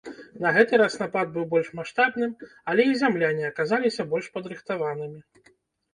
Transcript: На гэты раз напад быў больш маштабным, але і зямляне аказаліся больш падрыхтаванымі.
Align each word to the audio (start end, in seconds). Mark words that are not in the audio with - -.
На 0.43 0.51
гэты 0.53 0.77
раз 0.81 0.95
напад 1.01 1.27
быў 1.35 1.45
больш 1.51 1.69
маштабным, 1.81 2.33
але 2.73 2.83
і 2.93 2.97
зямляне 3.05 3.43
аказаліся 3.53 4.09
больш 4.15 4.33
падрыхтаванымі. 4.39 5.19